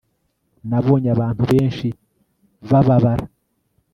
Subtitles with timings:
[0.69, 1.87] nabonye abantu benshi
[2.69, 3.25] bababara